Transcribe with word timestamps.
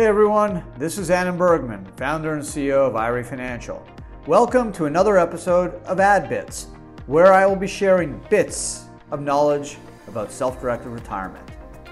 Hey 0.00 0.06
everyone, 0.06 0.64
this 0.78 0.96
is 0.96 1.10
Adam 1.10 1.36
Bergman, 1.36 1.84
founder 1.98 2.32
and 2.32 2.42
CEO 2.42 2.88
of 2.88 2.96
IRA 2.96 3.22
Financial. 3.22 3.86
Welcome 4.26 4.72
to 4.72 4.86
another 4.86 5.18
episode 5.18 5.74
of 5.84 6.00
Adam 6.00 6.26
Bits, 6.26 6.68
where 7.04 7.34
I 7.34 7.44
will 7.44 7.54
be 7.54 7.66
sharing 7.66 8.18
bits 8.30 8.86
of 9.10 9.20
knowledge 9.20 9.76
about 10.08 10.32
self 10.32 10.58
directed 10.58 10.88
retirement. 10.88 11.46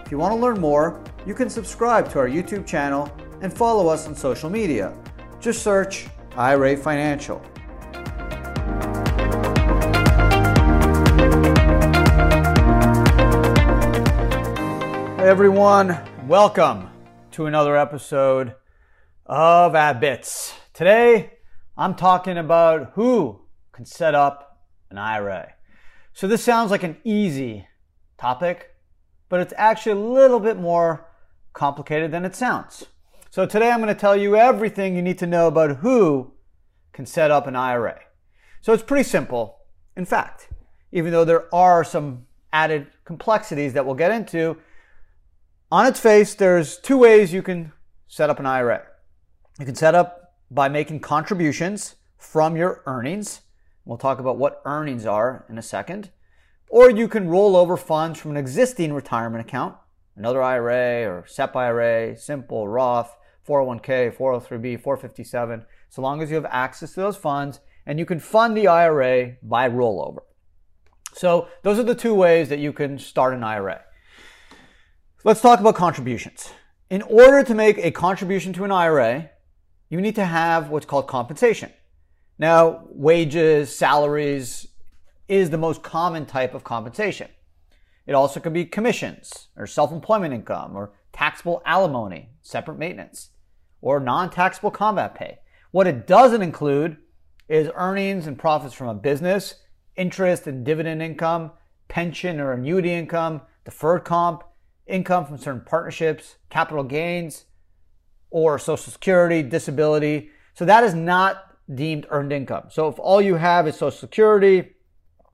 If 0.07 0.11
you 0.11 0.17
want 0.17 0.33
to 0.33 0.41
learn 0.41 0.59
more, 0.59 1.05
you 1.27 1.35
can 1.35 1.51
subscribe 1.51 2.11
to 2.13 2.19
our 2.19 2.27
YouTube 2.27 2.67
channel 2.67 3.15
and 3.43 3.53
follow 3.53 3.89
us 3.89 4.07
on 4.07 4.15
social 4.15 4.49
media. 4.49 4.97
Just 5.39 5.63
search 5.63 6.07
IRA 6.35 6.79
Financial. 6.79 7.43
Hey 15.19 15.29
everyone, 15.29 15.99
welcome 16.27 16.88
to 17.39 17.47
another 17.47 17.77
episode 17.77 18.53
of 19.25 19.77
Adam 19.77 20.01
Bits. 20.01 20.55
Today, 20.75 21.35
I'm 21.77 21.95
talking 21.95 22.37
about 22.37 22.95
who 22.95 23.43
can 23.71 23.85
set 23.85 24.13
up 24.13 24.59
an 24.91 24.99
IRA. 24.99 25.53
So 26.13 26.27
this 26.27 26.43
sounds 26.43 26.73
like 26.73 26.83
an 26.83 26.97
easy 27.05 27.69
topic, 28.19 28.75
but 29.29 29.39
it's 29.39 29.55
actually 29.57 29.93
a 29.93 30.05
little 30.05 30.41
bit 30.41 30.59
more 30.59 31.07
complicated 31.53 32.11
than 32.11 32.25
it 32.25 32.35
sounds. 32.35 32.87
So 33.31 33.47
today 33.47 33.71
I'm 33.71 33.79
going 33.79 33.87
to 33.87 34.01
tell 34.01 34.17
you 34.17 34.35
everything 34.35 34.97
you 34.97 35.03
need 35.03 35.19
to 35.19 35.27
know 35.29 35.47
about 35.47 35.77
who 35.77 36.33
can 36.93 37.07
set 37.07 37.31
up 37.31 37.47
an 37.47 37.55
IRA. 37.55 38.01
So 38.63 38.73
it's 38.73 38.83
pretty 38.83 39.09
simple. 39.09 39.59
In 39.97 40.07
fact, 40.07 40.49
even 40.91 41.13
though 41.13 41.25
there 41.25 41.55
are 41.55 41.85
some 41.85 42.27
added 42.53 42.89
complexities 43.05 43.75
that 43.75 43.87
we'll 43.87 43.95
get 43.95 44.11
into, 44.11 44.57
on 45.71 45.87
its 45.87 46.01
face, 46.01 46.35
there's 46.35 46.79
two 46.79 46.97
ways 46.97 47.33
you 47.33 47.43
can 47.43 47.73
set 48.07 48.31
up 48.31 48.41
an 48.41 48.47
IRA. 48.47 48.83
You 49.59 49.67
can 49.67 49.75
set 49.75 49.95
up 49.95 50.35
by 50.51 50.69
making 50.69 51.01
contributions 51.01 51.97
from 52.17 52.57
your 52.57 52.83
earnings. 52.87 53.43
We'll 53.85 53.99
talk 53.99 54.19
about 54.19 54.39
what 54.39 54.63
earnings 54.65 55.05
are 55.05 55.45
in 55.49 55.59
a 55.59 55.63
second. 55.63 56.11
Or 56.71 56.91
you 56.91 57.09
can 57.09 57.29
roll 57.29 57.57
over 57.57 57.77
funds 57.77 58.19
from 58.19 58.31
an 58.33 58.37
existing 58.37 58.93
retirement 58.93 59.47
account, 59.47 59.77
another 60.17 60.43
IRA 60.43 61.07
or 61.07 61.27
SEP 61.27 61.55
IRA, 61.55 62.17
simple, 62.17 62.67
Roth, 62.69 63.17
401k, 63.47 64.15
403b, 64.15 64.83
457, 64.83 65.65
so 65.89 66.03
long 66.03 66.23
as 66.23 66.31
you 66.31 66.37
have 66.37 66.45
access 66.47 66.93
to 66.95 67.01
those 67.01 67.17
funds 67.17 67.61
and 67.87 67.99
you 67.99 68.05
can 68.05 68.21
fund 68.21 68.55
the 68.57 68.69
IRA 68.69 69.37
by 69.43 69.69
rollover. 69.69 70.21
So 71.15 71.49
those 71.63 71.79
are 71.79 71.85
the 71.85 71.95
two 71.95 72.15
ways 72.15 72.51
that 72.51 72.59
you 72.59 72.73
can 72.73 72.99
start 72.99 73.33
an 73.33 73.43
IRA. 73.43 73.83
Let's 75.29 75.43
talk 75.43 75.61
about 75.61 75.75
contributions. 75.75 76.55
In 76.89 77.03
order 77.03 77.43
to 77.45 77.55
make 77.55 77.77
a 77.77 77.91
contribution 77.91 78.55
to 78.55 78.65
an 78.65 78.73
IRA, 78.73 79.29
you 79.91 80.01
need 80.01 80.15
to 80.15 80.25
have 80.25 80.71
what's 80.71 80.87
called 80.87 81.07
compensation. 81.07 81.71
Now, 82.39 82.85
wages, 82.89 83.77
salaries 83.77 84.69
is 85.29 85.51
the 85.51 85.59
most 85.59 85.83
common 85.83 86.25
type 86.25 86.55
of 86.55 86.65
compensation. 86.65 87.29
It 88.07 88.15
also 88.15 88.41
could 88.41 88.55
be 88.55 88.65
commissions 88.65 89.49
or 89.55 89.67
self-employment 89.67 90.33
income 90.33 90.75
or 90.75 90.95
taxable 91.13 91.61
alimony, 91.67 92.31
separate 92.41 92.79
maintenance, 92.79 93.29
or 93.83 94.01
non-taxable 94.01 94.71
combat 94.71 95.15
pay. 95.15 95.41
What 95.73 95.87
it 95.87 96.07
doesn't 96.07 96.41
include 96.41 96.97
is 97.51 97.71
earnings 97.75 98.27
and 98.27 98.39
profits 98.39 98.73
from 98.73 98.89
a 98.89 98.95
business, 98.95 99.57
interest 99.95 100.47
and 100.47 100.65
dividend 100.65 101.03
income, 101.03 101.51
pension 101.89 102.41
or 102.41 102.53
annuity 102.53 102.95
income, 102.95 103.43
deferred 103.67 104.07
comp, 104.07 104.43
income 104.89 105.27
from 105.27 105.39
certain 105.39 105.63
partnerships, 105.63 106.37
capital 106.51 106.85
gains, 106.85 107.45
or 108.31 108.59
Social 108.59 108.93
Security, 108.93 109.43
disability. 109.43 110.31
So 110.55 110.65
that 110.65 110.85
is 110.85 110.95
not 110.95 111.57
deemed 111.75 112.07
earned 112.11 112.33
income. 112.33 112.65
So 112.71 112.89
if 112.89 112.99
all 112.99 113.21
you 113.21 113.37
have 113.37 113.67
is 113.67 113.77
Social 113.77 113.99
Security, 113.99 114.75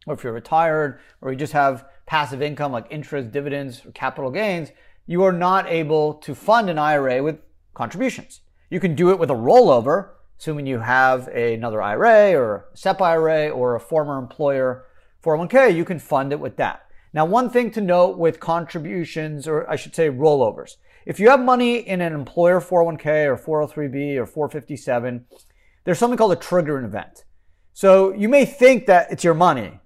or 0.06 0.14
if 0.14 0.25
you're 0.25 0.32
retired, 0.32 1.00
or 1.20 1.32
you 1.32 1.38
just 1.38 1.53
have 1.53 1.87
passive 2.06 2.43
income 2.43 2.72
like 2.72 2.87
interest, 2.91 3.32
dividends, 3.32 3.84
or 3.87 3.93
capital 3.93 4.31
gains, 4.31 4.70
you 5.06 5.22
are 5.22 5.32
not 5.32 5.69
able 5.69 6.14
to 6.14 6.34
fund 6.34 6.69
an 6.69 6.78
IRA 6.78 7.22
with 7.22 7.38
contributions. 7.75 8.41
You 8.70 8.81
can 8.81 8.94
do 8.94 9.10
it 9.10 9.19
with 9.19 9.31
a 9.31 9.34
rollover, 9.34 10.10
assuming 10.38 10.66
you 10.66 10.81
have 10.81 11.28
another 11.28 11.81
IRA 11.81 12.34
or 12.34 12.66
SEP 12.75 13.00
IRA 13.00 13.48
or 13.48 13.75
a 13.75 13.81
former 13.81 14.19
employer 14.19 14.87
401k, 15.22 15.75
you 15.75 15.84
can 15.84 15.98
fund 15.98 16.32
it 16.32 16.41
with 16.41 16.56
that. 16.56 16.84
Now, 17.14 17.25
one 17.25 17.48
thing 17.48 17.70
to 17.70 17.80
note 17.80 18.19
with 18.19 18.41
contributions, 18.41 19.47
or 19.47 19.70
I 19.70 19.76
should 19.76 19.94
say 19.94 20.10
rollovers, 20.10 20.72
if 21.06 21.20
you 21.20 21.30
have 21.30 21.38
money 21.38 21.76
in 21.76 22.00
an 22.00 22.12
employer 22.12 22.60
401k 22.60 23.26
or 23.47 23.69
403b 23.69 24.16
or 24.16 24.26
457, 24.26 25.25
there's 25.84 25.98
something 25.98 26.19
called 26.19 26.32
a 26.32 26.36
triggering 26.36 26.84
event. 26.84 27.25
So 27.72 28.12
you 28.12 28.28
may 28.28 28.44
think 28.44 28.86
that 28.86 29.12
it's 29.12 29.22
your 29.22 29.34
money, 29.34 29.78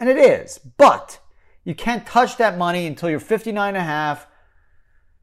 and 0.00 0.08
it 0.08 0.16
is, 0.16 0.58
but 0.78 1.20
you 1.62 1.74
can't 1.74 2.06
touch 2.06 2.38
that 2.38 2.56
money 2.56 2.86
until 2.86 3.10
you're 3.10 3.20
59 3.20 3.68
and 3.68 3.76
a 3.76 3.80
half. 3.80 4.26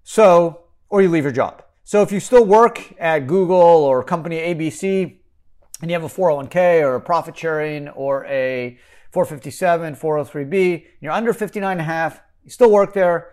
So, 0.04 0.66
or 0.90 1.02
you 1.02 1.10
leave 1.10 1.24
your 1.24 1.34
job. 1.34 1.64
So 1.84 2.04
if 2.04 2.12
you 2.12 2.20
still 2.20 2.46
work 2.46 2.94
at 3.00 3.26
Google 3.26 3.58
or 3.58 4.04
company 4.04 4.38
ABC 4.38 5.18
and 5.82 5.90
you 5.90 6.00
have 6.00 6.04
a 6.04 6.14
401k 6.14 6.84
or 6.84 6.96
a 6.96 7.02
profit 7.02 7.36
sharing 7.36 7.90
or 7.90 8.26
a 8.26 8.78
457, 9.12 9.96
403B, 9.96 10.86
you're 11.02 11.12
under 11.12 11.34
59 11.34 11.72
and 11.72 11.82
a 11.82 11.84
half, 11.84 12.22
you 12.44 12.52
still 12.52 12.72
work 12.72 12.94
there, 12.94 13.32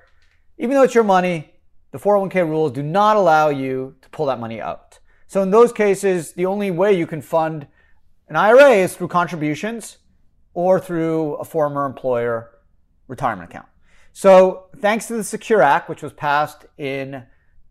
even 0.59 0.75
though 0.75 0.83
it's 0.83 0.95
your 0.95 1.05
money, 1.05 1.53
the 1.93 1.99
401k 1.99 2.49
rules 2.49 2.73
do 2.73 2.83
not 2.83 3.17
allow 3.17 3.49
you 3.49 3.97
to 4.03 4.09
pull 4.11 4.27
that 4.27 4.41
money 4.41 4.61
out. 4.61 4.99
So 5.27 5.43
in 5.43 5.51
those 5.51 5.73
cases, 5.73 6.33
the 6.33 6.47
only 6.47 6.71
way 6.71 6.93
you 6.93 7.07
can 7.07 7.21
fund 7.21 7.67
an 8.29 8.37
IRA 8.37 8.71
is 8.71 8.97
through 8.97 9.09
contributions 9.09 9.99
or 10.55 10.81
through 10.81 11.35
a 11.35 11.45
former 11.45 11.85
employer 11.85 12.51
retirement 13.09 13.51
account. 13.51 13.67
So 14.13 14.71
thanks 14.79 15.07
to 15.09 15.15
the 15.15 15.25
Secure 15.25 15.63
Act, 15.63 15.89
which 15.89 16.03
was 16.03 16.13
passed 16.13 16.65
in 16.79 17.25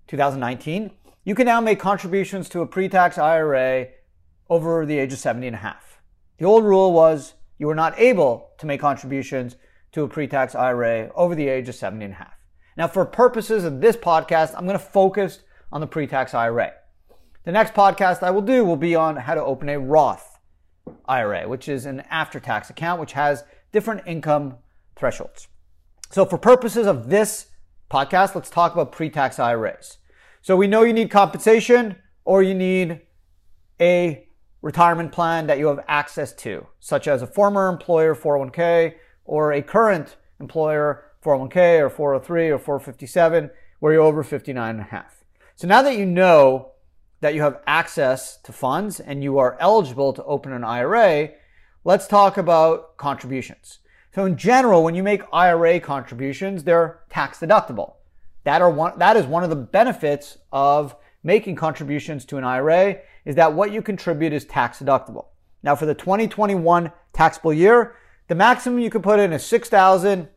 2019, 0.08 0.92
you 1.24 1.34
can 1.34 1.46
now 1.46 1.60
make 1.60 1.80
contributions 1.80 2.48
to 2.50 2.62
a 2.62 2.68
pre-tax 2.68 3.18
IRA 3.18 3.88
over 4.50 4.86
the 4.86 5.00
age 5.00 5.12
of 5.12 5.20
70 5.20 5.48
and 5.48 5.56
a 5.56 5.60
half. 5.60 6.02
The 6.38 6.46
old 6.46 6.64
rule 6.64 6.94
was 6.94 7.34
you 7.58 7.68
were 7.68 7.76
not 7.76 7.98
able 8.00 8.50
to 8.58 8.66
make 8.66 8.82
contributions 8.82 9.56
to 9.92 10.04
a 10.04 10.08
pre-tax 10.08 10.56
IRA 10.56 11.10
over 11.16 11.36
the 11.36 11.48
age 11.48 11.70
of 11.70 11.76
70 11.76 12.06
and 12.06 12.14
a 12.14 12.18
half. 12.18 12.34
Now, 12.78 12.88
for 12.88 13.06
purposes 13.06 13.64
of 13.64 13.80
this 13.80 13.96
podcast, 13.96 14.54
I'm 14.56 14.66
going 14.66 14.78
to 14.78 14.86
focus 14.86 15.40
on 15.72 15.82
the 15.82 15.88
pre-tax 15.88 16.34
IRA. 16.34 16.74
The 17.46 17.52
next 17.52 17.74
podcast 17.74 18.24
I 18.24 18.32
will 18.32 18.42
do 18.42 18.66
will 18.66 18.76
be 18.76 18.96
on 18.96 19.16
how 19.16 19.36
to 19.36 19.44
open 19.44 19.70
a 19.70 19.80
Roth 19.80 20.40
IRA, 21.06 21.48
which 21.48 21.70
is 21.70 21.86
an 21.86 22.02
after-tax 22.10 22.70
account 22.70 23.00
which 23.00 23.14
has 23.14 23.44
different 23.72 24.02
income 24.06 24.58
thresholds. 24.96 25.48
So 26.12 26.26
for 26.26 26.38
purposes 26.38 26.88
of 26.88 27.10
this 27.10 27.48
podcast, 27.90 28.36
let's 28.36 28.50
talk 28.50 28.74
about 28.74 28.92
pre-tax 28.92 29.40
IRAs. 29.40 29.98
So 30.42 30.56
we 30.56 30.68
know 30.68 30.84
you 30.84 30.94
need 30.94 31.10
compensation 31.10 31.96
or 32.24 32.44
you 32.44 32.54
need 32.54 33.02
a 33.80 34.25
retirement 34.66 35.12
plan 35.12 35.46
that 35.46 35.60
you 35.60 35.68
have 35.68 35.86
access 35.88 36.34
to, 36.34 36.66
such 36.80 37.08
as 37.08 37.22
a 37.22 37.28
former 37.28 37.70
employer 37.70 38.16
401k 38.16 38.96
or 39.24 39.54
a 39.54 39.62
current 39.62 40.16
employer 40.40 41.12
401k 41.24 41.82
or 41.82 41.90
403 41.92 42.50
or 42.50 42.58
457 42.58 43.52
where 43.80 43.94
you're 43.94 44.02
over 44.02 44.24
59 44.24 44.72
and 44.72 44.80
a 44.80 44.84
half. 44.86 45.24
So 45.56 45.68
now 45.68 45.84
that 45.84 46.00
you 46.00 46.06
know 46.08 46.72
that 47.22 47.36
you 47.36 47.44
have 47.44 47.62
access 47.68 48.38
to 48.38 48.52
funds 48.52 49.00
and 49.00 49.24
you 49.24 49.38
are 49.38 49.56
eligible 49.60 50.14
to 50.14 50.24
open 50.24 50.52
an 50.52 50.64
IRA, 50.64 51.30
let's 51.84 52.08
talk 52.08 52.36
about 52.36 52.98
contributions. 52.98 53.78
So 54.16 54.26
in 54.26 54.36
general, 54.36 54.84
when 54.84 54.96
you 54.96 55.04
make 55.04 55.22
IRA 55.32 55.80
contributions, 55.80 56.64
they're 56.64 57.02
tax 57.12 57.38
deductible. 57.38 57.98
That 58.46 58.64
are 58.64 58.72
one, 58.72 58.98
that 58.98 59.16
is 59.16 59.28
one 59.28 59.44
of 59.44 59.52
the 59.52 59.56
benefits 59.56 60.40
of 60.52 60.96
making 61.26 61.56
contributions 61.56 62.24
to 62.24 62.38
an 62.38 62.44
IRA 62.44 62.98
is 63.26 63.36
that 63.36 63.54
what 63.54 63.72
you 63.72 63.82
contribute 63.82 64.32
is 64.32 64.46
tax 64.46 64.78
deductible. 64.78 65.26
Now 65.64 65.76
for 65.76 65.88
the 65.88 65.96
2021 65.96 66.92
taxable 67.14 67.52
year, 67.52 67.96
the 68.28 68.36
maximum 68.36 68.80
you 68.80 68.92
can 68.92 69.02
put 69.02 69.20
in 69.20 69.34
is 69.34 69.44
6,000 69.44 70.30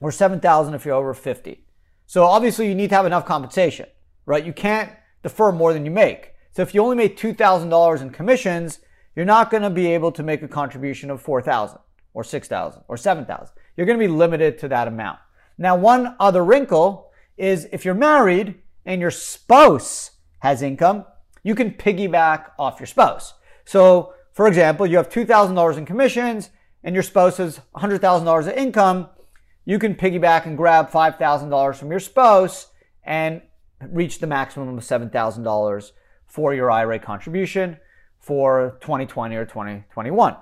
or 0.00 0.10
7,000 0.10 0.74
if 0.74 0.86
you're 0.86 0.94
over 0.94 1.12
50. 1.12 1.64
So 2.06 2.24
obviously 2.24 2.66
you 2.66 2.74
need 2.74 2.88
to 2.88 2.96
have 2.96 3.04
enough 3.04 3.26
compensation, 3.26 3.86
right? 4.24 4.44
You 4.44 4.54
can't 4.54 4.90
defer 5.22 5.52
more 5.52 5.74
than 5.74 5.84
you 5.84 5.90
make. 5.90 6.32
So 6.52 6.62
if 6.62 6.74
you 6.74 6.82
only 6.82 6.96
make 6.96 7.18
$2,000 7.18 8.00
in 8.00 8.10
commissions, 8.10 8.80
you're 9.14 9.26
not 9.26 9.50
going 9.50 9.62
to 9.62 9.70
be 9.70 9.88
able 9.88 10.12
to 10.12 10.22
make 10.22 10.42
a 10.42 10.48
contribution 10.48 11.10
of 11.10 11.20
4,000 11.20 11.78
or 12.14 12.24
6,000 12.24 12.82
or 12.88 12.96
7,000. 12.96 13.54
You're 13.76 13.86
going 13.86 13.98
to 13.98 14.06
be 14.06 14.12
limited 14.12 14.58
to 14.60 14.68
that 14.68 14.88
amount. 14.88 15.18
Now, 15.58 15.76
one 15.76 16.16
other 16.18 16.42
wrinkle 16.42 17.10
is 17.36 17.68
if 17.70 17.84
you're 17.84 17.94
married 17.94 18.62
and 18.86 19.00
your 19.00 19.10
spouse 19.10 20.11
has 20.42 20.60
income, 20.60 21.04
you 21.44 21.54
can 21.54 21.70
piggyback 21.70 22.50
off 22.58 22.80
your 22.80 22.88
spouse. 22.88 23.34
So, 23.64 24.12
for 24.32 24.48
example, 24.48 24.86
you 24.86 24.96
have 24.96 25.08
$2,000 25.08 25.78
in 25.78 25.86
commissions 25.86 26.50
and 26.82 26.96
your 26.96 27.04
spouse 27.04 27.36
has 27.36 27.60
$100,000 27.76 28.40
of 28.40 28.48
income. 28.48 29.08
You 29.64 29.78
can 29.78 29.94
piggyback 29.94 30.46
and 30.46 30.56
grab 30.56 30.90
$5,000 30.90 31.76
from 31.76 31.90
your 31.92 32.00
spouse 32.00 32.72
and 33.04 33.40
reach 33.88 34.18
the 34.18 34.26
maximum 34.26 34.76
of 34.76 34.82
$7,000 34.82 35.92
for 36.26 36.54
your 36.54 36.72
IRA 36.72 36.98
contribution 36.98 37.76
for 38.18 38.78
2020 38.80 39.36
or 39.36 39.44
2021. 39.44 40.36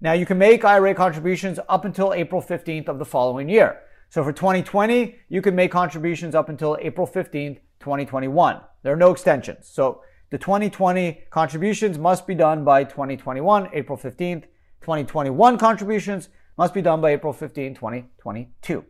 Now 0.00 0.14
you 0.14 0.26
can 0.26 0.38
make 0.38 0.64
IRA 0.64 0.96
contributions 0.96 1.60
up 1.68 1.84
until 1.84 2.12
April 2.12 2.42
15th 2.42 2.88
of 2.88 2.98
the 2.98 3.04
following 3.04 3.48
year. 3.48 3.82
So 4.10 4.24
for 4.24 4.32
2020, 4.32 5.14
you 5.28 5.42
can 5.42 5.54
make 5.54 5.70
contributions 5.70 6.34
up 6.34 6.48
until 6.48 6.76
April 6.80 7.06
15th, 7.06 7.58
2021. 7.80 8.60
There 8.82 8.92
are 8.92 8.96
no 8.96 9.10
extensions. 9.10 9.68
So 9.68 10.02
the 10.30 10.38
2020 10.38 11.24
contributions 11.30 11.98
must 11.98 12.26
be 12.26 12.34
done 12.34 12.64
by 12.64 12.84
2021, 12.84 13.70
April 13.72 13.96
15th. 13.96 14.44
2021 14.80 15.58
contributions 15.58 16.28
must 16.56 16.74
be 16.74 16.82
done 16.82 17.00
by 17.00 17.12
April 17.12 17.32
15, 17.32 17.74
2022. 17.74 18.84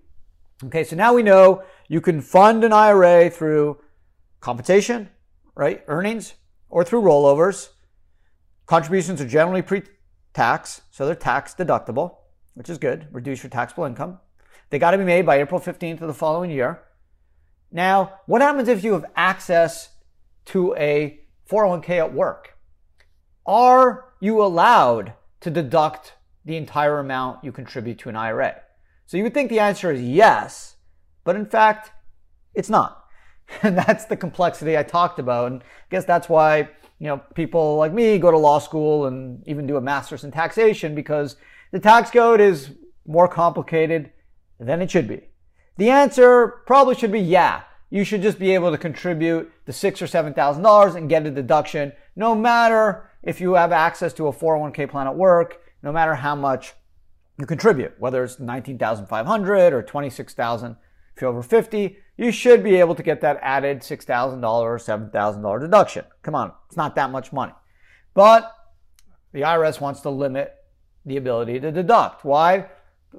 Okay, 0.64 0.82
so 0.82 0.96
now 0.96 1.14
we 1.14 1.22
know 1.22 1.62
you 1.88 2.00
can 2.00 2.20
fund 2.20 2.64
an 2.64 2.72
IRA 2.72 3.30
through 3.30 3.78
compensation, 4.40 5.08
right? 5.54 5.84
Earnings, 5.86 6.34
or 6.68 6.82
through 6.82 7.02
rollovers. 7.02 7.70
Contributions 8.66 9.20
are 9.20 9.28
generally 9.28 9.62
pre 9.62 9.82
tax, 10.34 10.82
so 10.90 11.06
they're 11.06 11.14
tax 11.14 11.54
deductible, 11.54 12.16
which 12.54 12.68
is 12.68 12.78
good. 12.78 13.06
Reduce 13.12 13.42
your 13.42 13.50
taxable 13.50 13.84
income. 13.84 14.18
They 14.70 14.78
got 14.78 14.90
to 14.90 14.98
be 14.98 15.04
made 15.04 15.24
by 15.24 15.40
April 15.40 15.60
15th 15.60 16.00
of 16.00 16.08
the 16.08 16.14
following 16.14 16.50
year. 16.50 16.82
Now, 17.70 18.20
what 18.26 18.40
happens 18.40 18.68
if 18.68 18.82
you 18.82 18.92
have 18.92 19.04
access 19.14 19.90
to 20.46 20.74
a 20.76 21.20
401k 21.50 21.98
at 21.98 22.14
work? 22.14 22.56
Are 23.46 24.12
you 24.20 24.42
allowed 24.42 25.14
to 25.40 25.50
deduct 25.50 26.14
the 26.44 26.56
entire 26.56 26.98
amount 26.98 27.44
you 27.44 27.52
contribute 27.52 27.98
to 28.00 28.08
an 28.08 28.16
IRA? 28.16 28.56
So 29.06 29.16
you 29.16 29.22
would 29.22 29.34
think 29.34 29.50
the 29.50 29.60
answer 29.60 29.90
is 29.90 30.02
yes, 30.02 30.76
but 31.24 31.36
in 31.36 31.46
fact, 31.46 31.92
it's 32.54 32.68
not. 32.68 33.04
And 33.62 33.78
that's 33.78 34.04
the 34.04 34.16
complexity 34.16 34.76
I 34.76 34.82
talked 34.82 35.18
about. 35.18 35.50
And 35.50 35.62
I 35.62 35.86
guess 35.90 36.04
that's 36.04 36.28
why, 36.28 36.68
you 36.98 37.06
know, 37.06 37.16
people 37.34 37.76
like 37.76 37.94
me 37.94 38.18
go 38.18 38.30
to 38.30 38.36
law 38.36 38.58
school 38.58 39.06
and 39.06 39.42
even 39.48 39.66
do 39.66 39.78
a 39.78 39.80
master's 39.80 40.22
in 40.22 40.30
taxation 40.30 40.94
because 40.94 41.36
the 41.72 41.80
tax 41.80 42.10
code 42.10 42.42
is 42.42 42.72
more 43.06 43.26
complicated 43.26 44.12
than 44.60 44.82
it 44.82 44.90
should 44.90 45.08
be. 45.08 45.22
The 45.78 45.90
answer 45.90 46.48
probably 46.66 46.96
should 46.96 47.12
be 47.12 47.20
yeah. 47.20 47.62
You 47.88 48.04
should 48.04 48.20
just 48.20 48.38
be 48.38 48.52
able 48.52 48.70
to 48.72 48.76
contribute 48.76 49.50
the 49.64 49.72
six 49.72 50.02
or 50.02 50.06
seven 50.06 50.34
thousand 50.34 50.62
dollars 50.62 50.94
and 50.94 51.08
get 51.08 51.24
a 51.24 51.30
deduction, 51.30 51.92
no 52.14 52.34
matter 52.34 53.08
if 53.22 53.40
you 53.40 53.54
have 53.54 53.72
access 53.72 54.12
to 54.14 54.26
a 54.26 54.32
401k 54.32 54.90
plan 54.90 55.06
at 55.06 55.16
work, 55.16 55.60
no 55.82 55.92
matter 55.92 56.16
how 56.16 56.34
much 56.34 56.74
you 57.38 57.46
contribute, 57.46 57.94
whether 57.98 58.24
it's 58.24 58.40
19,500 58.40 59.72
or 59.72 59.82
26,000. 59.82 60.76
If 61.14 61.22
you're 61.22 61.30
over 61.30 61.42
50, 61.42 61.96
you 62.16 62.32
should 62.32 62.64
be 62.64 62.76
able 62.76 62.94
to 62.96 63.02
get 63.02 63.20
that 63.20 63.38
added 63.42 63.80
$6,000 63.80 64.42
or 64.44 64.78
$7,000 64.78 65.60
deduction. 65.60 66.04
Come 66.22 66.34
on, 66.34 66.52
it's 66.66 66.76
not 66.76 66.96
that 66.96 67.10
much 67.10 67.32
money. 67.32 67.54
But 68.14 68.52
the 69.32 69.42
IRS 69.42 69.80
wants 69.80 70.00
to 70.00 70.10
limit 70.10 70.54
the 71.06 71.16
ability 71.16 71.60
to 71.60 71.70
deduct. 71.70 72.24
Why? 72.24 72.68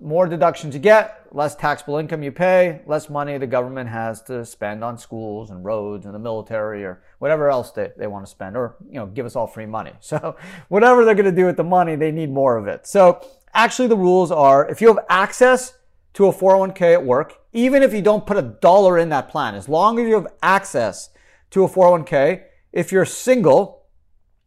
More 0.01 0.27
deductions 0.27 0.75
you 0.75 0.80
get, 0.80 1.25
less 1.31 1.56
taxable 1.56 1.97
income 1.97 2.21
you 2.21 2.31
pay, 2.31 2.81
less 2.86 3.09
money 3.09 3.38
the 3.38 3.47
government 3.47 3.89
has 3.89 4.21
to 4.24 4.45
spend 4.45 4.83
on 4.83 4.97
schools 4.97 5.50
and 5.50 5.65
roads 5.65 6.06
and 6.06 6.13
the 6.13 6.19
military 6.19 6.83
or 6.83 7.01
whatever 7.18 7.50
else 7.50 7.71
they, 7.71 7.91
they 7.97 8.07
want 8.07 8.25
to 8.25 8.30
spend 8.30 8.56
or, 8.56 8.75
you 8.88 8.95
know, 8.95 9.07
give 9.07 9.25
us 9.25 9.36
all 9.36 9.47
free 9.47 9.65
money. 9.65 9.91
So 10.01 10.36
whatever 10.69 11.06
they're 11.06 11.15
going 11.15 11.25
to 11.25 11.31
do 11.31 11.45
with 11.45 11.57
the 11.57 11.63
money, 11.63 11.95
they 11.95 12.12
need 12.12 12.31
more 12.31 12.57
of 12.57 12.68
it. 12.68 12.88
So 12.88 13.21
actually 13.53 13.88
the 13.88 13.97
rules 13.97 14.31
are 14.31 14.68
if 14.69 14.81
you 14.81 14.88
have 14.88 15.06
access 15.09 15.77
to 16.13 16.27
a 16.27 16.33
401k 16.33 16.94
at 16.94 17.06
work, 17.06 17.39
even 17.53 17.83
if 17.83 17.94
you 17.94 18.01
don't 18.01 18.25
put 18.25 18.38
a 18.38 18.42
dollar 18.42 18.97
in 18.97 19.09
that 19.09 19.30
plan, 19.30 19.56
as 19.56 19.69
long 19.69 20.00
as 20.00 20.07
you 20.07 20.15
have 20.15 20.27
access 20.42 21.09
to 21.51 21.63
a 21.63 21.69
401k, 21.69 22.44
if 22.74 22.92
you're 22.92 23.06
single, 23.06 23.85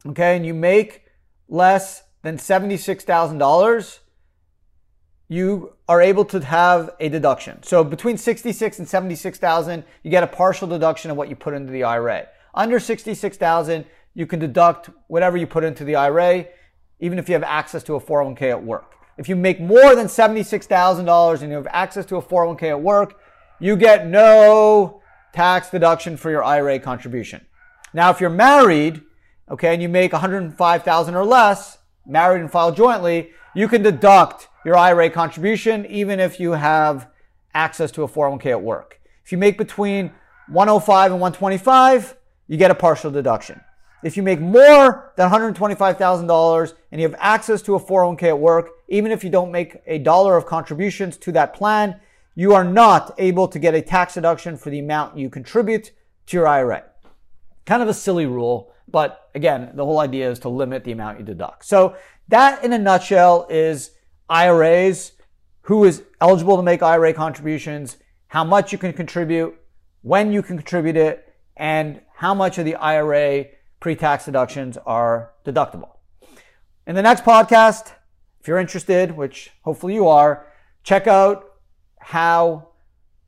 okay, 0.06 0.36
and 0.36 0.44
you 0.44 0.54
make 0.54 1.04
less 1.48 2.04
than 2.22 2.36
$76,000, 2.36 3.98
you 5.32 5.72
are 5.88 6.02
able 6.02 6.26
to 6.26 6.40
have 6.44 6.90
a 7.00 7.08
deduction. 7.08 7.62
So 7.62 7.82
between 7.82 8.18
66 8.18 8.78
and 8.78 8.86
76,000, 8.88 9.82
you 10.02 10.10
get 10.10 10.22
a 10.22 10.26
partial 10.26 10.68
deduction 10.68 11.10
of 11.10 11.16
what 11.16 11.30
you 11.30 11.36
put 11.36 11.54
into 11.54 11.72
the 11.72 11.84
IRA. 11.84 12.28
Under 12.54 12.78
66,000, 12.78 13.86
you 14.14 14.26
can 14.26 14.38
deduct 14.38 14.90
whatever 15.08 15.38
you 15.38 15.46
put 15.46 15.64
into 15.64 15.84
the 15.84 15.96
IRA, 15.96 16.46
even 17.00 17.18
if 17.18 17.30
you 17.30 17.32
have 17.32 17.44
access 17.44 17.82
to 17.84 17.94
a 17.94 18.00
401k 18.00 18.42
at 18.50 18.62
work. 18.62 18.94
If 19.16 19.26
you 19.28 19.34
make 19.34 19.58
more 19.58 19.96
than 19.96 20.06
$76,000 20.06 21.40
and 21.40 21.50
you 21.50 21.56
have 21.56 21.66
access 21.70 22.04
to 22.06 22.16
a 22.16 22.22
401k 22.22 22.64
at 22.64 22.82
work, 22.82 23.18
you 23.58 23.74
get 23.76 24.06
no 24.06 25.00
tax 25.32 25.70
deduction 25.70 26.18
for 26.18 26.30
your 26.30 26.44
IRA 26.44 26.78
contribution. 26.78 27.46
Now, 27.94 28.10
if 28.10 28.20
you're 28.20 28.30
married, 28.30 29.00
okay, 29.50 29.72
and 29.72 29.82
you 29.82 29.88
make 29.88 30.12
105,000 30.12 31.14
or 31.14 31.24
less, 31.24 31.78
married 32.06 32.42
and 32.42 32.50
filed 32.50 32.76
jointly, 32.76 33.30
you 33.54 33.66
can 33.66 33.82
deduct 33.82 34.48
your 34.64 34.76
IRA 34.76 35.10
contribution, 35.10 35.86
even 35.86 36.20
if 36.20 36.38
you 36.38 36.52
have 36.52 37.08
access 37.54 37.90
to 37.92 38.02
a 38.02 38.08
401k 38.08 38.46
at 38.46 38.62
work. 38.62 39.00
If 39.24 39.32
you 39.32 39.38
make 39.38 39.58
between 39.58 40.12
105 40.48 41.12
and 41.12 41.20
125, 41.20 42.16
you 42.48 42.56
get 42.56 42.70
a 42.70 42.74
partial 42.74 43.10
deduction. 43.10 43.60
If 44.02 44.16
you 44.16 44.22
make 44.22 44.40
more 44.40 45.12
than 45.16 45.30
$125,000 45.30 46.74
and 46.90 47.00
you 47.00 47.08
have 47.08 47.16
access 47.20 47.62
to 47.62 47.76
a 47.76 47.80
401k 47.80 48.24
at 48.24 48.38
work, 48.38 48.70
even 48.88 49.12
if 49.12 49.22
you 49.22 49.30
don't 49.30 49.52
make 49.52 49.80
a 49.86 49.98
dollar 49.98 50.36
of 50.36 50.44
contributions 50.44 51.16
to 51.18 51.32
that 51.32 51.54
plan, 51.54 52.00
you 52.34 52.52
are 52.54 52.64
not 52.64 53.14
able 53.18 53.46
to 53.46 53.58
get 53.58 53.74
a 53.74 53.82
tax 53.82 54.14
deduction 54.14 54.56
for 54.56 54.70
the 54.70 54.80
amount 54.80 55.16
you 55.16 55.30
contribute 55.30 55.92
to 56.26 56.36
your 56.36 56.48
IRA. 56.48 56.84
Kind 57.64 57.82
of 57.82 57.88
a 57.88 57.94
silly 57.94 58.26
rule, 58.26 58.72
but 58.88 59.30
again, 59.34 59.70
the 59.74 59.84
whole 59.84 60.00
idea 60.00 60.30
is 60.30 60.38
to 60.40 60.48
limit 60.48 60.82
the 60.82 60.92
amount 60.92 61.18
you 61.18 61.24
deduct. 61.24 61.64
So 61.64 61.94
that 62.28 62.64
in 62.64 62.72
a 62.72 62.78
nutshell 62.78 63.46
is 63.50 63.92
IRAs, 64.32 65.12
who 65.62 65.84
is 65.84 66.04
eligible 66.18 66.56
to 66.56 66.62
make 66.62 66.82
IRA 66.82 67.12
contributions, 67.12 67.98
how 68.28 68.42
much 68.42 68.72
you 68.72 68.78
can 68.78 68.94
contribute, 68.94 69.54
when 70.00 70.32
you 70.32 70.42
can 70.42 70.56
contribute 70.56 70.96
it, 70.96 71.34
and 71.54 72.00
how 72.16 72.32
much 72.32 72.56
of 72.56 72.64
the 72.64 72.74
IRA 72.76 73.44
pre-tax 73.78 74.24
deductions 74.24 74.78
are 74.86 75.32
deductible. 75.44 75.96
In 76.86 76.94
the 76.94 77.02
next 77.02 77.24
podcast, 77.24 77.92
if 78.40 78.48
you're 78.48 78.58
interested, 78.58 79.14
which 79.14 79.50
hopefully 79.64 79.92
you 79.92 80.08
are, 80.08 80.46
check 80.82 81.06
out 81.06 81.44
how 82.00 82.70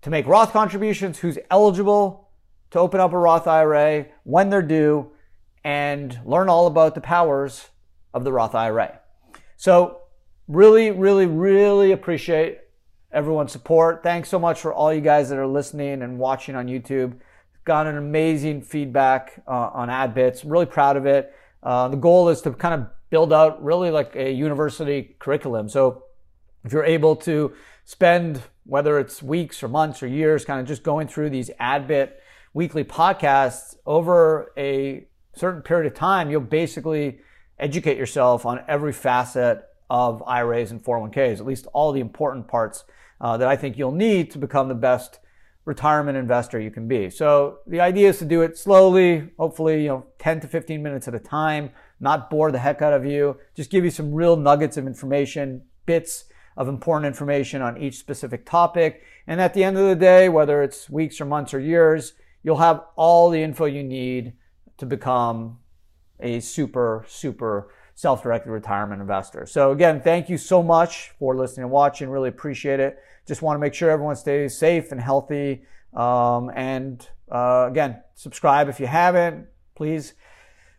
to 0.01 0.09
make 0.09 0.27
Roth 0.27 0.53
contributions, 0.53 1.19
who's 1.19 1.39
eligible 1.51 2.31
to 2.71 2.79
open 2.79 2.99
up 2.99 3.13
a 3.13 3.19
Roth 3.19 3.47
IRA, 3.47 4.07
when 4.23 4.49
they're 4.49 4.63
due, 4.63 5.13
and 5.65 6.19
learn 6.25 6.49
all 6.49 6.67
about 6.67 6.95
the 6.95 7.03
powers 7.03 7.69
of 8.15 8.25
the 8.25 8.33
Roth 8.33 8.55
IRA. 8.55 9.01
So 9.57 10.01
really, 10.49 10.91
really, 10.91 11.27
really 11.27 11.93
appreciate 11.93 12.61
everyone's 13.13 13.53
support. 13.53 14.03
Thanks 14.03 14.29
so 14.29 14.39
much 14.39 14.61
for 14.61 14.75
all 14.75 14.93
you 14.93 15.01
guys 15.01 15.29
that 15.29 15.39
are 15.39 15.47
listening 15.47 16.03
and 16.03 16.19
watching 16.19 16.55
on 16.57 16.67
YouTube. 16.67 17.19
Got 17.65 17.87
an 17.87 17.97
amazing 17.97 18.63
feedback 18.63 19.43
uh, 19.47 19.71
on 19.73 19.89
Adam 19.89 20.15
Bits. 20.15 20.45
Really 20.45 20.67
proud 20.67 20.97
of 20.97 21.07
it. 21.07 21.33
Uh, 21.63 21.89
the 21.89 21.97
goal 21.97 22.29
is 22.29 22.43
to 22.43 22.53
kind 22.53 22.75
of 22.75 22.89
build 23.09 23.33
out 23.33 23.63
really 23.63 23.91
like 23.91 24.17
a 24.17 24.31
university 24.31 25.17
curriculum. 25.19 25.69
So 25.69 26.05
if 26.65 26.73
you're 26.73 26.85
able 26.85 27.17
to 27.17 27.53
spend 27.85 28.43
whether 28.67 28.99
it's 28.99 29.23
weeks 29.23 29.63
or 29.63 29.69
months 29.69 30.03
or 30.03 30.07
years 30.07 30.45
kind 30.45 30.61
of 30.61 30.67
just 30.67 30.83
going 30.83 31.07
through 31.07 31.31
these 31.31 31.51
Adam 31.59 31.87
Bit 31.87 32.21
weekly 32.53 32.85
podcasts 32.85 33.77
over 33.87 34.53
a 34.57 35.07
certain 35.35 35.63
period 35.63 35.91
of 35.91 35.97
time, 35.97 36.31
you'll 36.31 36.41
basically 36.41 37.21
educate 37.59 37.97
yourself 37.97 38.45
on 38.45 38.61
every 38.69 38.93
facet 38.93 39.65
of 39.95 40.25
IRAs 40.27 40.73
and 40.73 40.83
401ks, 40.83 41.39
at 41.39 41.47
least 41.47 41.69
all 41.73 41.93
the 41.93 42.01
important 42.01 42.49
parts 42.49 42.83
uh, 43.21 43.37
that 43.37 43.47
I 43.47 43.55
think 43.55 43.79
you'll 43.79 43.93
need 43.93 44.33
to 44.33 44.39
become 44.39 44.69
the 44.69 44.75
best 44.75 45.21
retirement 45.67 46.19
investor 46.19 46.59
you 46.59 46.73
can 46.73 46.89
be. 46.89 47.09
So 47.11 47.59
the 47.69 47.81
idea 47.81 48.09
is 48.09 48.19
to 48.19 48.25
do 48.25 48.43
it 48.43 48.59
slowly, 48.59 49.31
hopefully, 49.39 49.83
you 49.83 49.89
know, 49.89 50.07
10 50.19 50.41
to 50.41 50.49
15 50.49 50.83
minutes 50.83 51.07
at 51.07 51.15
a 51.15 51.21
time, 51.21 51.71
not 52.01 52.29
bore 52.29 52.51
the 52.51 52.59
heck 52.59 52.83
out 52.83 52.93
of 52.93 53.07
you, 53.07 53.39
just 53.55 53.71
give 53.71 53.85
you 53.85 53.91
some 53.91 54.13
real 54.13 54.35
nuggets 54.35 54.77
of 54.77 54.89
information, 54.89 55.63
bits 55.87 56.25
of 56.57 56.67
important 56.67 57.07
information 57.07 57.63
on 57.63 57.79
each 57.79 57.97
specific 57.97 58.45
topic. 58.45 59.05
And 59.29 59.41
at 59.41 59.55
the 59.55 59.63
end 59.63 59.79
of 59.79 59.87
the 59.87 59.95
day, 59.95 60.29
whether 60.29 60.61
it's 60.61 60.91
weeks 60.91 61.21
or 61.21 61.25
months 61.25 61.55
or 61.55 61.61
years, 61.61 62.15
you'll 62.43 62.57
have 62.57 62.83
all 62.97 63.31
the 63.31 63.41
info 63.41 63.67
you 63.67 63.85
need 63.85 64.33
to 64.79 64.87
become 64.87 65.61
a 66.19 66.41
super, 66.41 67.05
super 67.07 67.69
self-directed 67.95 68.51
retirement 68.51 69.01
investor. 69.01 69.47
So 69.47 69.73
again, 69.73 70.01
thank 70.01 70.29
you 70.29 70.37
so 70.39 70.63
much 70.63 71.13
for 71.19 71.37
listening 71.37 71.65
and 71.65 71.73
watching. 71.73 72.09
Really 72.11 72.29
appreciate 72.29 72.81
it. 72.81 72.99
Just 73.27 73.41
want 73.43 73.57
to 73.57 73.61
make 73.61 73.75
sure 73.75 73.91
everyone 73.91 74.17
stays 74.17 74.57
safe 74.57 74.93
and 74.93 75.01
healthy. 75.01 75.65
Um, 75.95 76.51
and 76.55 77.09
uh, 77.31 77.69
again, 77.71 78.03
subscribe 78.15 78.69
if 78.69 78.81
you 78.81 78.87
haven't. 78.87 79.47
Please 79.75 80.15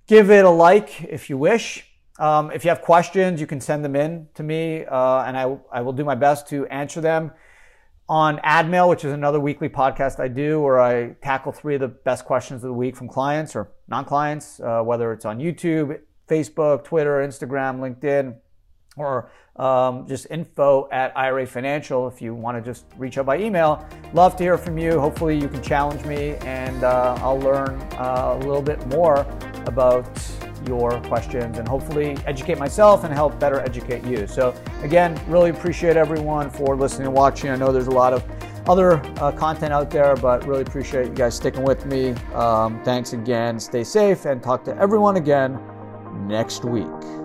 give 0.07 0.29
it 0.29 0.45
a 0.45 0.49
like 0.49 1.03
if 1.05 1.29
you 1.29 1.37
wish. 1.37 1.87
Um, 2.19 2.51
if 2.51 2.63
you 2.63 2.69
have 2.69 2.81
questions, 2.81 3.41
you 3.41 3.47
can 3.47 3.59
send 3.59 3.83
them 3.83 3.95
in 3.95 4.27
to 4.35 4.43
me, 4.43 4.85
uh, 4.85 5.23
and 5.23 5.37
I, 5.37 5.57
I 5.71 5.81
will 5.81 5.91
do 5.91 6.05
my 6.05 6.15
best 6.15 6.47
to 6.49 6.65
answer 6.67 7.01
them. 7.01 7.31
on 8.07 8.39
Adam 8.43 8.71
Mail, 8.71 8.89
which 8.89 9.03
is 9.03 9.11
another 9.11 9.39
weekly 9.39 9.69
podcast 9.69 10.19
I 10.19 10.27
do 10.27 10.61
where 10.61 10.79
I 10.79 11.13
tackle 11.23 11.51
three 11.51 11.75
of 11.75 11.81
the 11.81 11.87
best 11.87 12.25
questions 12.25 12.63
of 12.63 12.69
the 12.69 12.73
week 12.73 12.95
from 12.95 13.07
clients 13.07 13.55
or 13.55 13.71
non 13.87 14.05
clients, 14.05 14.59
uh, 14.59 14.81
whether 14.81 15.11
it's 15.11 15.25
on 15.25 15.39
YouTube, 15.39 15.99
Facebook, 16.27 16.83
Twitter, 16.83 17.25
Instagram, 17.25 17.79
LinkedIn, 17.79 18.35
or 18.97 19.29
um, 19.57 20.07
just 20.07 20.27
info 20.29 20.89
at 20.91 21.15
IRA 21.17 21.45
Financial 21.45 22.07
if 22.07 22.21
you 22.21 22.33
want 22.33 22.57
to 22.57 22.61
just 22.61 22.85
reach 22.97 23.17
out 23.17 23.25
by 23.25 23.37
email. 23.37 23.87
Love 24.13 24.35
to 24.37 24.43
hear 24.43 24.57
from 24.57 24.77
you. 24.77 24.99
Hopefully, 24.99 25.37
you 25.37 25.47
can 25.47 25.61
challenge 25.61 26.03
me 26.05 26.35
and 26.41 26.83
uh, 26.83 27.17
I'll 27.19 27.39
learn 27.39 27.81
uh, 27.93 28.37
a 28.37 28.39
little 28.39 28.61
bit 28.61 28.85
more 28.87 29.21
about 29.65 30.07
your 30.67 30.99
questions 31.01 31.57
and 31.57 31.67
hopefully 31.67 32.17
educate 32.25 32.57
myself 32.57 33.03
and 33.03 33.13
help 33.13 33.39
better 33.39 33.59
educate 33.61 34.03
you. 34.03 34.25
So, 34.27 34.53
again, 34.81 35.19
really 35.27 35.51
appreciate 35.51 35.95
everyone 35.95 36.49
for 36.49 36.75
listening 36.75 37.07
and 37.07 37.15
watching. 37.15 37.49
I 37.51 37.55
know 37.55 37.71
there's 37.71 37.87
a 37.87 37.91
lot 37.91 38.13
of 38.13 38.23
other 38.67 38.93
uh, 39.21 39.31
content 39.31 39.71
out 39.71 39.91
there, 39.91 40.15
but 40.15 40.45
really 40.47 40.63
appreciate 40.63 41.07
you 41.07 41.13
guys 41.13 41.35
sticking 41.35 41.63
with 41.63 41.85
me. 41.85 42.11
Um, 42.33 42.83
thanks 42.83 43.13
again. 43.13 43.59
Stay 43.59 43.83
safe 43.83 44.25
and 44.25 44.41
talk 44.41 44.63
to 44.65 44.75
everyone 44.77 45.17
again 45.17 45.59
next 46.27 46.65
week. 46.65 47.24